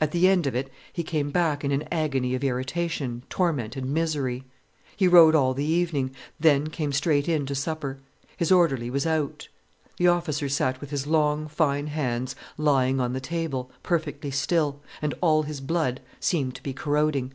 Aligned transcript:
At 0.00 0.10
the 0.10 0.26
end 0.26 0.48
of 0.48 0.56
it, 0.56 0.68
he 0.92 1.04
came 1.04 1.30
back 1.30 1.62
in 1.62 1.70
an 1.70 1.84
agony 1.92 2.34
of 2.34 2.42
irritation, 2.42 3.22
torment, 3.30 3.76
and 3.76 3.94
misery. 3.94 4.42
He 4.96 5.06
rode 5.06 5.36
all 5.36 5.54
the 5.54 5.62
evening, 5.64 6.10
then 6.40 6.70
came 6.70 6.90
straight 6.90 7.28
in 7.28 7.46
to 7.46 7.54
supper. 7.54 7.98
His 8.36 8.50
orderly 8.50 8.90
was 8.90 9.06
out. 9.06 9.46
The 9.96 10.08
officer 10.08 10.48
sat 10.48 10.80
with 10.80 10.90
his 10.90 11.06
long, 11.06 11.46
fine 11.46 11.86
hands 11.86 12.34
lying 12.58 12.98
on 13.00 13.12
the 13.12 13.20
table, 13.20 13.70
perfectly 13.84 14.32
still, 14.32 14.80
and 15.00 15.14
all 15.20 15.44
his 15.44 15.60
blood 15.60 16.00
seemed 16.18 16.56
to 16.56 16.64
be 16.64 16.72
corroding. 16.72 17.32